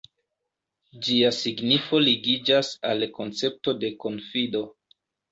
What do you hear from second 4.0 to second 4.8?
konfido.